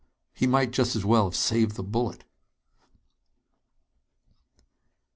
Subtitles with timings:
[0.33, 2.23] He might just as well have saved the bullet!